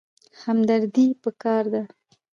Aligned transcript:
همدردي 0.43 1.05
پکار 1.21 1.63
ده 1.73 1.83